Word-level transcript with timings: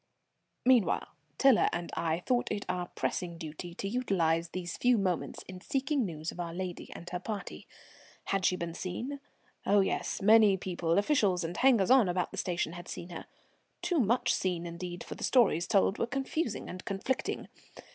Meanwhile 0.65 1.09
Tiler 1.37 1.69
and 1.71 1.91
I 1.95 2.21
thought 2.25 2.47
it 2.51 2.65
our 2.67 2.87
pressing 2.87 3.37
duty 3.37 3.75
to 3.75 3.87
utilize 3.87 4.49
these 4.49 4.75
few 4.75 4.97
moments 4.97 5.43
in 5.43 5.61
seeking 5.61 6.07
news 6.07 6.31
of 6.31 6.39
our 6.39 6.55
lady 6.55 6.91
and 6.95 7.07
her 7.11 7.19
party. 7.19 7.67
Had 8.23 8.43
she 8.43 8.55
been 8.55 8.73
seen? 8.73 9.19
Oh, 9.63 9.81
yes, 9.81 10.19
many 10.19 10.57
people, 10.57 10.97
officials, 10.97 11.43
and 11.43 11.55
hangers 11.55 11.91
on 11.91 12.09
about 12.09 12.31
the 12.31 12.37
station 12.37 12.73
had 12.73 12.87
seen 12.87 13.09
her. 13.09 13.27
Too 13.83 13.99
much 13.99 14.33
seen 14.33 14.65
indeed, 14.65 15.03
for 15.03 15.13
the 15.13 15.23
stories 15.23 15.67
told 15.67 15.99
were 15.99 16.07
confusing 16.07 16.67
and 16.67 16.83
conflicting. 16.83 17.47